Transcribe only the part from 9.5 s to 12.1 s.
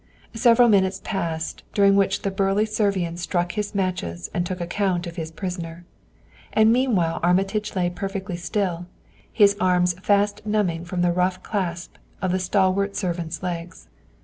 arms fast numbing from the rough clasp